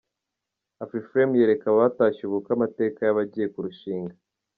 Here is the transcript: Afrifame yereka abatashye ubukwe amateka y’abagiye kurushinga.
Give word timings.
Afrifame 0.83 1.33
yereka 1.39 1.65
abatashye 1.73 2.21
ubukwe 2.25 2.51
amateka 2.57 2.99
y’abagiye 3.03 3.47
kurushinga. 3.53 4.13